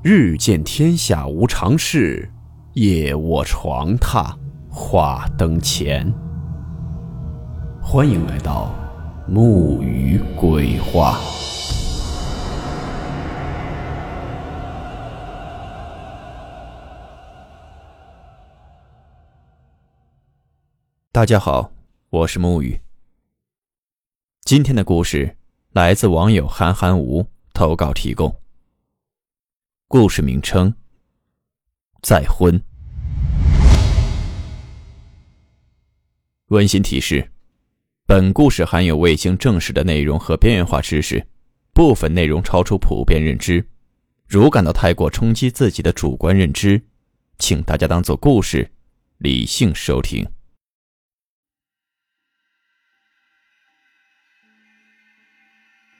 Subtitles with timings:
[0.00, 2.30] 日见天下无常事，
[2.74, 4.32] 夜卧床榻
[4.70, 6.06] 话灯前。
[7.82, 8.72] 欢迎来到
[9.26, 11.18] 木鱼鬼话。
[21.10, 21.72] 大家好，
[22.10, 22.80] 我是木鱼。
[24.42, 25.36] 今天的故事
[25.72, 28.32] 来自网友韩寒无投稿提供。
[29.90, 30.74] 故事名称：
[32.02, 32.62] 再婚。
[36.48, 37.30] 温馨提示：
[38.04, 41.26] 本故事含有未经证实的内容和边缘化知识，
[41.72, 43.66] 部分内容超出普遍认知。
[44.26, 46.82] 如感到太过冲击自己的主观认知，
[47.38, 48.70] 请大家当做故事，
[49.16, 50.30] 理性收听。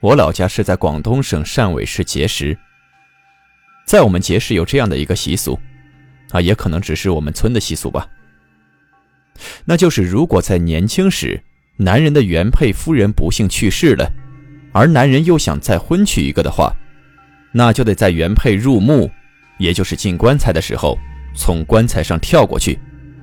[0.03, 2.59] 我老家是在广东省汕尾市碣石。
[3.89, 5.59] 在我们结识有这样的一个习俗，
[6.33, 8.07] 啊，也可能只是我们村的习俗吧。
[9.65, 11.43] 那就是如果在年轻时，
[11.79, 14.13] 男人的原配夫人不幸去世了，
[14.73, 16.71] 而男人又想再婚娶一个的话，
[17.51, 19.11] 那就得在原配入墓，
[19.57, 20.99] 也就是进棺材的时候，
[21.35, 22.79] 从棺材上跳过去，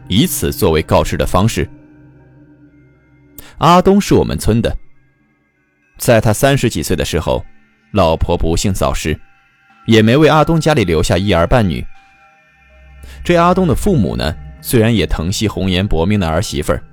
[0.07, 1.69] 以此作为告知的方式。
[3.59, 4.75] 阿东是我们村的，
[5.99, 7.45] 在他三十几岁的时候，
[7.91, 9.15] 老婆不幸早逝。
[9.85, 11.85] 也没为阿东家里留下一儿半女。
[13.23, 16.83] 这阿东的父母呢，虽然也疼惜红颜薄命的儿媳妇儿，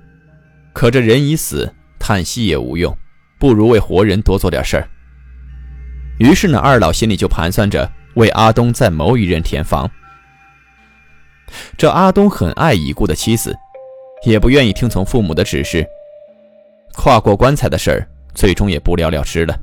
[0.73, 2.95] 可这人已死，叹息也无用，
[3.39, 4.87] 不如为活人多做点事儿。
[6.19, 9.89] 于是呢，二老心里就盘算着为阿东再谋一任填房。
[11.77, 13.55] 这阿东很爱已故的妻子，
[14.25, 15.85] 也不愿意听从父母的指示，
[16.93, 19.59] 跨过棺材的事儿，最终也不了了之了。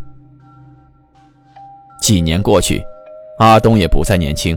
[2.01, 2.83] 几年过去。
[3.41, 4.55] 阿东也不再年轻，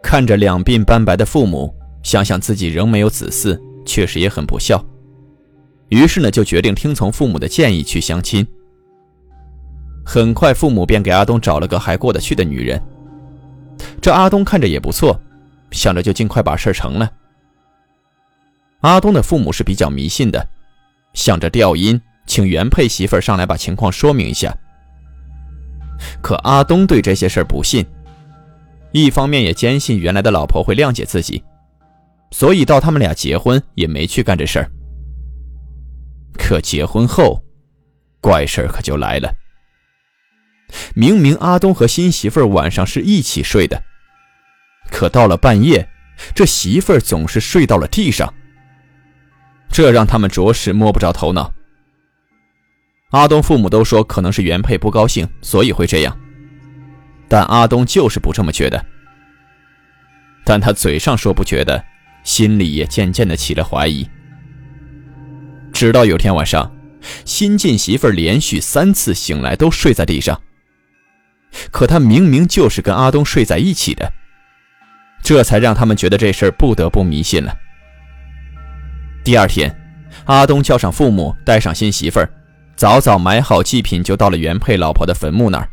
[0.00, 1.74] 看着两鬓斑白的父母，
[2.04, 4.80] 想想自己仍没有子嗣，确实也很不孝。
[5.88, 8.46] 于是呢，就决定听从父母的建议去相亲。
[10.04, 12.80] 很快，父母便给阿东找了个还过得去的女人。
[14.00, 15.20] 这阿东看着也不错，
[15.72, 17.10] 想着就尽快把事成了。
[18.82, 20.46] 阿东的父母是比较迷信的，
[21.12, 24.56] 想着调音，请原配媳妇上来把情况说明一下。
[26.22, 27.84] 可阿东对这些事儿不信。
[29.04, 31.42] 一方面也坚信原来的老婆会谅解自己，
[32.30, 34.70] 所以到他们俩结婚也没去干这事儿。
[36.38, 37.42] 可结婚后，
[38.20, 39.32] 怪事儿可就来了。
[40.94, 43.82] 明明阿东和新媳妇儿晚上是一起睡的，
[44.90, 45.88] 可到了半夜，
[46.34, 48.32] 这媳妇儿总是睡到了地上。
[49.68, 51.52] 这让他们着实摸不着头脑。
[53.10, 56.18] 阿东父母都说可能是原配不高兴，所以会这样。
[57.28, 58.84] 但阿东就是不这么觉得，
[60.44, 61.84] 但他嘴上说不觉得，
[62.22, 64.08] 心里也渐渐的起了怀疑。
[65.72, 66.74] 直到有天晚上，
[67.24, 70.40] 新晋媳妇连续三次醒来都睡在地上，
[71.70, 74.10] 可她明明就是跟阿东睡在一起的，
[75.22, 77.54] 这才让他们觉得这事儿不得不迷信了。
[79.24, 79.74] 第二天，
[80.24, 82.30] 阿东叫上父母，带上新媳妇儿，
[82.76, 85.68] 早早买好祭品，就到了原配老婆的坟墓那儿。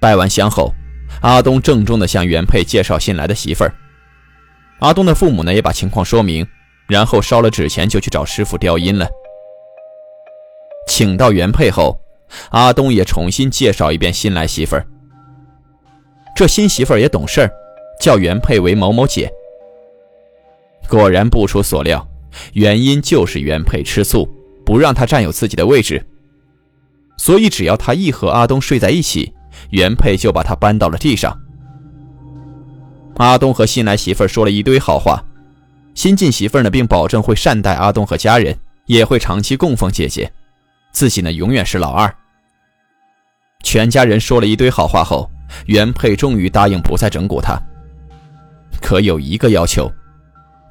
[0.00, 0.72] 拜完香后，
[1.20, 3.74] 阿东郑重地向原配介绍新来的媳妇儿。
[4.78, 6.46] 阿东的父母呢，也把情况说明，
[6.88, 9.06] 然后烧了纸钱，就去找师傅调音了。
[10.88, 12.00] 请到原配后，
[12.48, 14.86] 阿东也重新介绍一遍新来媳妇儿。
[16.34, 17.50] 这新媳妇儿也懂事儿，
[18.00, 19.30] 叫原配为某某姐。
[20.88, 22.08] 果然不出所料，
[22.54, 24.26] 原因就是原配吃醋，
[24.64, 26.02] 不让他占有自己的位置，
[27.18, 29.34] 所以只要他一和阿东睡在一起。
[29.70, 31.36] 原配就把他搬到了地上。
[33.16, 35.22] 阿东和新来媳妇说了一堆好话，
[35.94, 40.32] 新晋媳妇呢，并保证会善待阿东和家人，也会长期供奉姐姐，
[40.92, 42.14] 自己呢永远是老二。
[43.62, 45.30] 全家人说了一堆好话后，
[45.66, 47.60] 原配终于答应不再整蛊他，
[48.80, 49.92] 可有一个要求，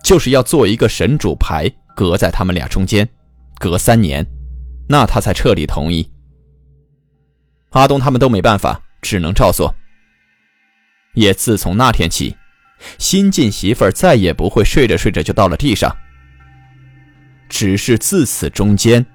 [0.04, 3.08] 就是要做一个神主牌，隔在他们俩中间，
[3.60, 4.26] 隔三年，
[4.88, 6.10] 那他才彻底同意。
[7.72, 9.74] 阿东他们都没办法，只能照做。
[11.14, 12.36] 也自从那天起，
[12.98, 15.96] 新晋媳妇儿再也不会睡着睡着就到了地上。
[17.50, 19.06] 只是自此中间，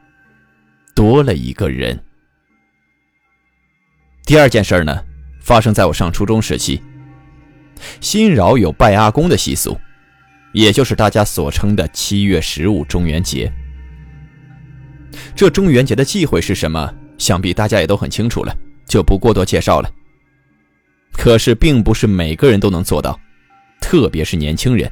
[0.94, 2.02] 多了一个人。
[4.24, 5.04] 第二件事呢，
[5.40, 6.82] 发生在我上初中时期。
[8.00, 9.78] 新饶有拜阿公的习俗，
[10.52, 13.52] 也就是大家所称的七月十五中元节。
[15.36, 16.92] 这中元节的忌讳是什么？
[17.18, 19.90] 想必大家也都很清楚了，就不过多介绍了。
[21.12, 23.18] 可是并不是每个人都能做到，
[23.80, 24.90] 特别是年轻人。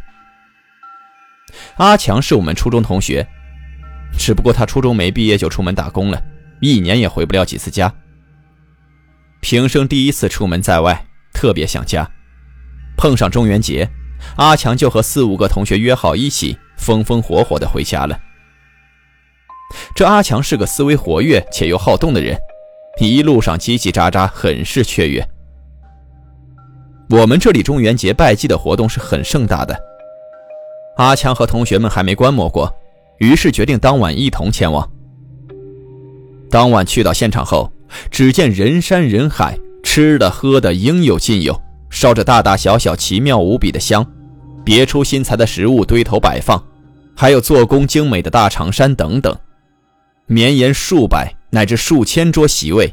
[1.77, 3.27] 阿强是我们初中同学，
[4.17, 6.23] 只不过他初中没毕业就出门打工了，
[6.61, 7.93] 一年也回不了几次家。
[9.41, 12.09] 平生第一次出门在外，特别想家。
[12.97, 13.89] 碰上中元节，
[14.37, 18.19] 阿强就和四五个同学约好一起，风风火火的回家了。
[19.97, 22.39] 这阿强是个思维活跃且又好动的人，
[22.99, 25.27] 一路上叽叽喳喳，很是雀跃。
[27.11, 29.79] 我们这里中元节拜祭的活动是很盛大的。
[30.97, 32.73] 阿强和同学们还没观摩过，
[33.19, 34.89] 于是决定当晚一同前往。
[36.51, 37.73] 当晚去到现场后，
[38.11, 41.61] 只见人山人海，吃的喝的应有尽有，
[41.91, 44.07] 烧着大大小小奇妙无比的香，
[44.65, 46.63] 别出心裁的食物堆头摆放，
[47.17, 49.35] 还有做工精美的大长衫等等，
[50.27, 52.93] 绵延数百乃至数千桌席位，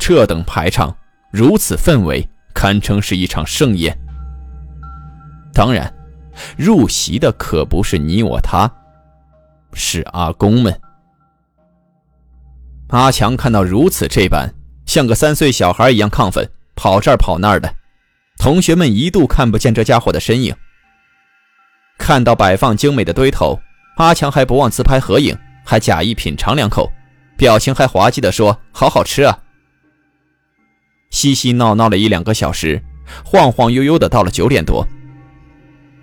[0.00, 0.96] 这等排场，
[1.30, 3.96] 如此氛围，堪称是一场盛宴。
[5.54, 5.92] 当然。
[6.56, 8.66] 入席的可不是你我他，
[9.74, 10.80] 是阿公们。
[12.88, 14.48] 阿强看到如此这般，
[14.86, 17.70] 像个三岁小孩一样亢奋，跑这儿跑那儿的。
[18.38, 20.56] 同学们一度看不见这家伙的身影。
[21.98, 23.60] 看到摆放精美的堆头，
[23.98, 26.90] 阿强还不忘自拍合影，还假意品尝两口，
[27.42, 29.36] 表情还滑稽地说：“好好吃啊！”
[31.10, 32.80] 嬉嬉闹闹了一两个小时，
[33.24, 34.86] 晃晃悠悠的到了九点多。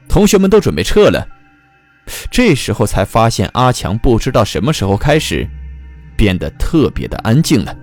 [0.10, 1.26] 同学们都准备撤了，
[2.30, 5.48] 这时候才发现阿强不知道什么时候开始
[6.18, 7.74] 变得特别的安静了，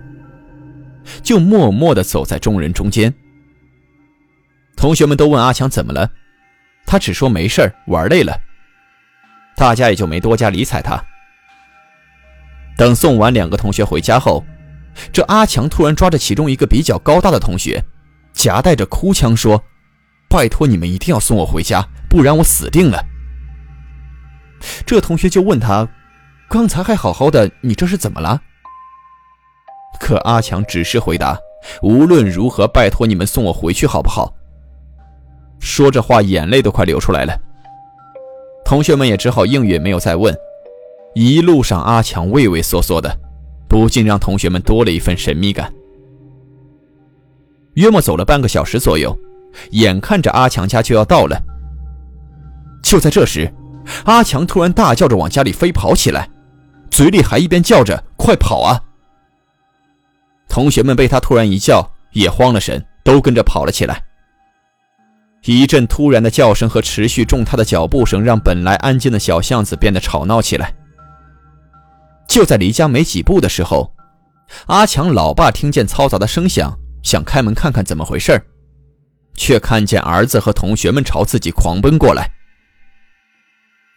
[1.23, 3.11] 就默默地走在众人中间。
[4.75, 6.11] 同学们都问阿强怎么了，
[6.85, 8.39] 他只说没事玩累了。
[9.55, 11.03] 大家也就没多加理睬他。
[12.77, 14.45] 等送完两个同学回家后，
[15.11, 17.83] 这阿强突然抓着其中一个比较高大的同学，
[18.33, 19.63] 夹带着哭腔说
[20.29, 23.03] ：“拜托你们一定要送我回家。”不然我死定了。
[24.85, 25.87] 这同学就问他
[26.49, 28.41] ：“刚才还好好的，你这是怎么了？”
[29.99, 31.37] 可阿强只是回答
[31.83, 34.33] ：“无论如何，拜托你们送我回去好不好？”
[35.59, 37.37] 说着话，眼泪都快流出来了。
[38.63, 40.35] 同学们也只好应允，没有再问。
[41.19, 43.19] 一路上，阿强畏畏缩缩的，
[43.67, 45.73] 不禁让同学们多了一份神秘感。
[47.73, 49.17] 约莫走了半个小时左右，
[49.71, 51.35] 眼看着阿强家就要到了。
[52.83, 53.51] 就在这时，
[54.05, 56.29] 阿强突然大叫着往家里飞跑起来，
[56.91, 58.79] 嘴里还一边叫着“快跑啊！”
[60.47, 64.03] 同学们被他突然一叫也慌了神，都跟着跑了起来。
[65.45, 70.71] 一阵突然的叫声和持续重踏的脚步声，让本来安静的小巷子变得吵闹起来。
[72.27, 73.93] 就在离家没几步的时候，
[74.67, 78.41] 阿强老爸听见嘈杂的声响，想开门看看怎么回事
[79.35, 82.29] 却看见儿子和同学们朝自己狂奔过来。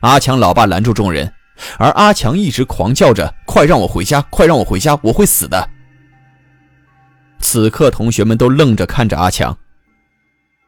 [0.00, 1.32] 阿强老爸拦住众人，
[1.78, 4.22] 而阿强一直狂叫着：“快让我回家！
[4.30, 4.98] 快让我回家！
[5.02, 5.68] 我会死的！”
[7.40, 9.56] 此刻，同学们都愣着看着阿强。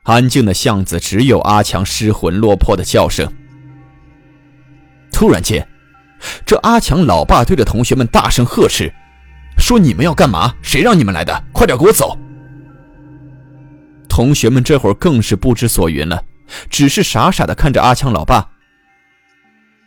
[0.05, 3.33] 安静的巷子只有阿强失魂落魄的叫声。
[5.13, 5.67] 突然间，
[6.45, 8.93] 这阿强老爸对着同学们大声呵斥，
[9.59, 10.55] 说：“你们要干嘛？
[10.63, 11.45] 谁让你们来的？
[11.53, 12.19] 快点给我走！”
[14.09, 16.23] 同学们这会儿更是不知所云了，
[16.69, 18.51] 只是傻傻的看着阿强老爸。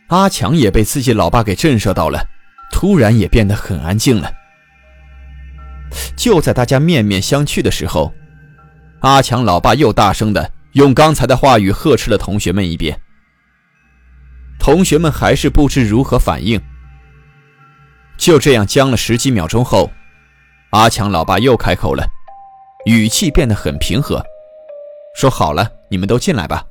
[0.08, 2.24] 阿强也被自己老爸给震慑到了，
[2.70, 4.30] 突然也变得很安静了。
[6.16, 8.12] 就在大家面面相觑的时候，
[9.00, 13.00] 阿强老爸又大声的用刚才的话语呵斥了同学们一遍。
[14.58, 16.60] 同学们还是不知如何反应。
[18.16, 19.90] 就这样僵了十几秒钟后，
[20.70, 22.04] 阿强老爸又开口了，
[22.86, 24.24] 语气变得很平和，
[25.14, 26.64] 说：“好了，你们都进来吧。”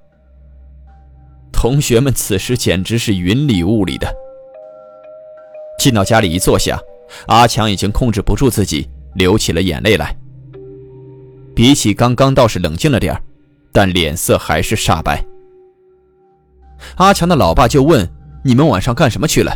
[1.53, 4.13] 同学们此时简直是云里雾里的。
[5.79, 6.79] 进到家里一坐下，
[7.27, 10.15] 阿强已经控制不住自己，流起了眼泪来。
[11.55, 13.15] 比起刚刚倒是冷静了点
[13.71, 15.23] 但脸色还是煞白。
[16.95, 18.07] 阿强的老爸就问
[18.43, 19.55] ：“你们晚上干什么去了？”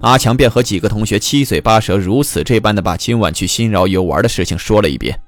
[0.00, 5.18] 阿强便和几个同学七嘴八舌，如此这般的把今晚去新饶游玩的事情说了一遍。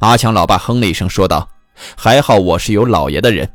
[0.00, 1.48] 阿强老爸哼了一声，说道
[1.96, 3.48] ：“还好我是有老爷的人。”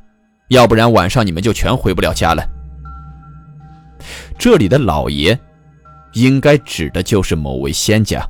[0.49, 2.47] 要不然晚上你们就全回不了家了。
[4.37, 5.39] 这里的老爷，
[6.13, 8.23] 应该指的就是某位仙家。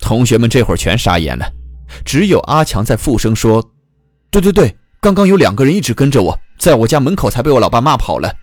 [0.00, 1.48] 同学们这会儿全傻眼了，
[2.04, 3.62] 只有阿强在附声说
[4.32, 8.36] ：“对对对，刚刚有两个人一直跟着我，在我家门口才被我老爸骂跑了。”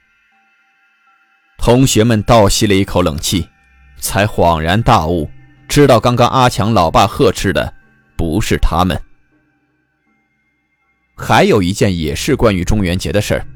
[1.58, 3.48] 同学们倒吸了一口冷气，
[3.98, 5.30] 才恍然大悟，
[5.70, 7.74] 知道刚刚阿强老爸呵斥的
[8.18, 9.02] 不是他们。
[11.16, 13.48] 还有一件也是关于中元节的事儿。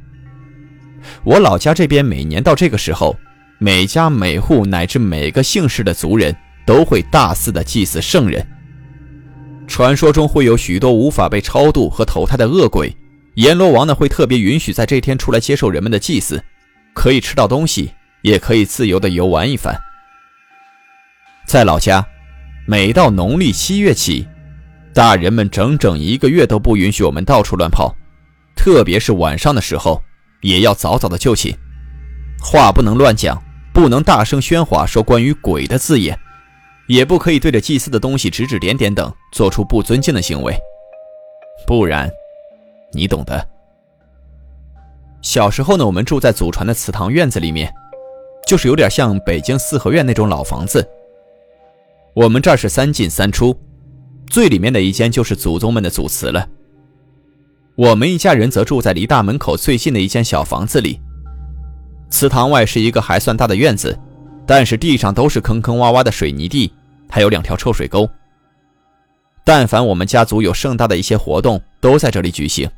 [1.25, 3.17] 我老家这边每年到这个时候，
[3.57, 6.33] 每家每户乃至每个姓氏的族人
[6.65, 8.45] 都会大肆的祭祀圣人。
[9.67, 12.95] 传说中会有许多无法被超度和投胎的恶鬼，
[13.35, 16.43] 阎罗王呢会特别允许在这天出来接受人们的祭祀，
[16.93, 17.91] 可以吃到东西，
[18.21, 19.75] 也可以自由的游玩一番。
[21.47, 22.05] 在老家，
[22.67, 24.27] 每到农历七月起，
[24.93, 27.95] 大人们整整一个月都不允许我们到处乱跑，
[28.55, 30.01] 特别是晚上的时候。
[30.41, 31.55] 也要早早的就寝，
[32.41, 33.41] 话不能乱讲，
[33.73, 36.19] 不能大声喧哗说关于鬼的字眼，
[36.87, 40.57] 也不可以对着祭祀的东西指指点点等，做出不尊敬的行为，
[41.65, 42.09] 不然，
[42.91, 43.47] 你懂的。
[45.21, 47.73] 小时候呢，我们住在祖传的祠堂院子里面，
[48.45, 50.85] 就是有点像北京四合院那种老房子。
[52.13, 53.57] 我们这儿是三进三出，
[54.29, 56.47] 最里面的一间就是祖宗们的祖祠了。
[57.75, 60.99] 我们一家人则住在离大门口最近的一间小房子里。
[62.11, 63.97] 祠堂外是一个还算大的院子，
[64.45, 66.71] 但是地上都是坑坑洼洼的水泥地，
[67.09, 68.09] 还有两条臭水沟。
[69.43, 72.69] 但凡我们家族有盛大的一些活动，都在这里举行。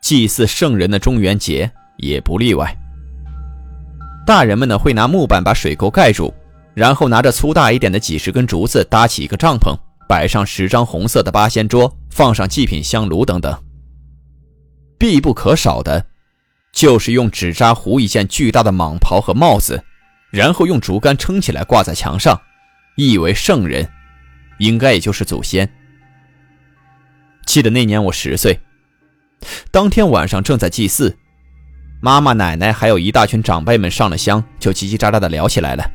[0.00, 2.74] 祭祀圣人的中元节也不例外。
[4.26, 6.32] 大人们呢会拿木板把水沟盖住，
[6.74, 13.56] 然后拿着粗大一点的几十根竹子搭起一个帐篷，摆上十张红色的八仙桌，放上祭品香炉等等。
[14.98, 16.04] 必不可少的，
[16.72, 19.82] 就是用纸扎糊一件巨大的蟒袍和帽子，
[20.30, 22.40] 然后用竹竿撑起来挂在墙上，
[22.96, 23.88] 意为圣人，
[24.58, 25.68] 应该也就是祖先。
[27.46, 28.60] 记得那年我十岁，
[29.70, 31.16] 当天晚上正在祭祀，
[32.00, 35.90] 妈妈、奶奶还有一大群长辈们上了香，就叽叽喳喳的聊起来了。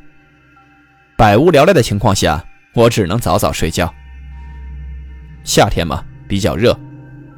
[1.15, 3.93] 百无聊赖的情况下，我只能早早睡觉。
[5.43, 6.77] 夏天嘛，比较热。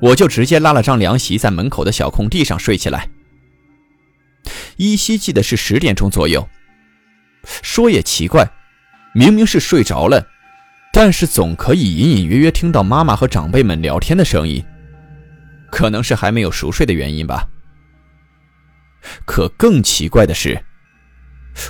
[0.02, 3.10] 我就直接拉了张凉席，在门口的小空地上睡起来。
[4.78, 6.48] 依稀记得是十点钟左右。
[7.62, 8.50] 说也奇怪，
[9.14, 10.26] 明明是睡着了，
[10.92, 14.64] 但是总可以隐隐约约听到妈妈和长辈们聊天的声音，
[15.72, 17.48] 可能是还没有熟睡的原因吧。
[19.26, 20.66] 可更奇怪的是，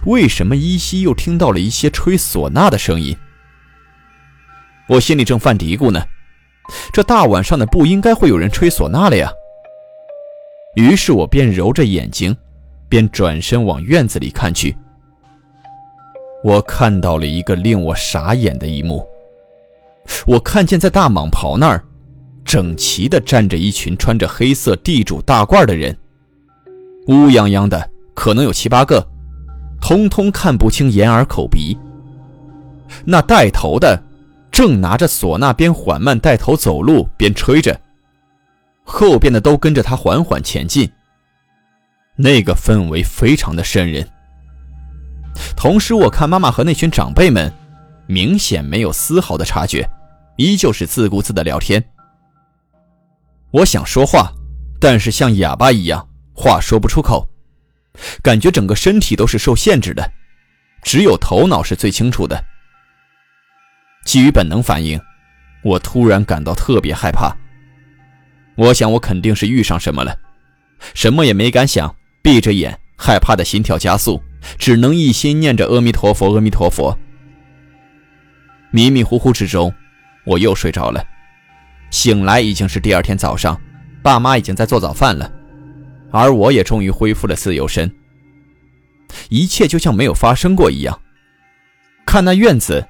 [0.05, 3.15] 为什么依稀又听到了一些吹唢呐的声音？
[4.87, 6.01] 我心里正犯嘀咕呢。
[6.91, 9.29] 这大晚上的不应该会有人吹唢呐了呀。
[10.75, 12.35] 于是我便揉着眼睛，
[12.89, 14.75] 便转身往院子里看去。
[16.45, 19.03] 我看到了一个令我傻眼的一幕。
[20.27, 21.83] 我看见在大蟒袍那儿，
[22.45, 25.97] 整齐地站着一群穿着黑色地主大褂的人，
[27.07, 29.03] 乌泱泱的，可能有七八个，
[29.81, 31.75] 通通看不清眼耳口鼻。
[33.03, 33.99] 那带头的。
[34.51, 37.77] 正拿着唢呐，边缓慢带头走路，边吹着，
[38.85, 40.89] 后边的都跟着他缓缓前进。
[42.15, 44.07] 那个氛围非常的瘆人。
[45.55, 47.51] 同时，我看妈妈和那群长辈们，
[48.07, 49.87] 明显没有丝毫的察觉，
[50.37, 51.83] 依旧是自顾自的聊天。
[53.51, 54.31] 我想说话，
[54.79, 57.27] 但是像哑巴一样，话说不出口，
[58.21, 60.11] 感觉整个身体都是受限制的，
[60.83, 62.43] 只有头脑是最清楚的。
[64.05, 64.99] 基于本能反应，
[65.63, 67.35] 我突然感到特别害怕。
[68.55, 70.17] 我想我肯定是遇上什么了，
[70.93, 74.21] 什么也没敢想，闭着眼，害怕的心跳加速，
[74.57, 76.97] 只能一心念着阿弥陀佛，阿弥陀佛。
[78.71, 79.73] 迷迷糊糊之中，
[80.25, 81.05] 我又睡着了。
[81.91, 83.59] 醒来已经是第二天早上，
[84.01, 85.31] 爸妈已经在做早饭了，
[86.11, 87.89] 而我也终于恢复了自由身。
[89.29, 90.99] 一切就像没有发生过一样。
[92.05, 92.85] 看那院子。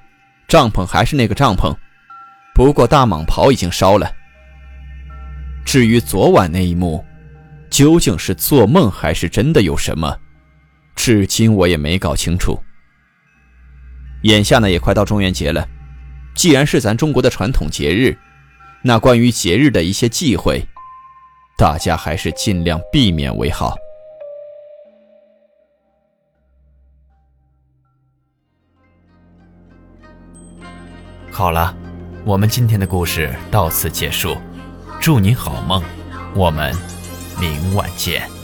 [0.48, 1.74] 帐篷还是那个帐篷，
[2.54, 4.08] 不过大蟒袍已经烧了。
[5.64, 7.04] 至于昨晚那一幕，
[7.68, 10.16] 究竟是做梦还是真的有什么，
[10.96, 12.58] 至今我也没搞清楚。
[14.22, 15.68] 眼下呢，也快到中元节了，
[16.34, 18.18] 既然是咱中国的传统节日，
[18.82, 20.66] 那关于节日的一些忌讳，
[21.56, 23.76] 大家还是尽量避免为好。
[31.30, 31.76] 好了，
[32.24, 34.36] 我们今天的故事到此结束，
[34.98, 35.82] 祝您好梦，
[36.34, 36.74] 我们
[37.38, 38.35] 明晚见。